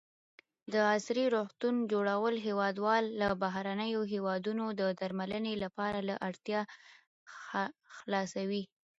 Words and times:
د 0.73 0.75
عصري 0.91 1.25
روغتونو 1.35 1.79
جوړول 1.91 2.35
هېوادوال 2.47 3.03
له 3.21 3.27
بهرنیو 3.43 4.01
هېوادونو 4.13 4.65
د 4.79 4.81
درملنې 4.99 5.53
لپاره 5.63 5.99
له 6.09 6.15
اړتیا 6.27 6.61
خلاصوي. 7.97 8.63